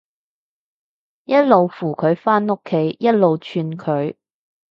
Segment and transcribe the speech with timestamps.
[1.25, 4.15] 一路扶佢返屋企，一路串佢